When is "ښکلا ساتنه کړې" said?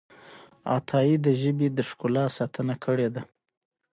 1.89-3.07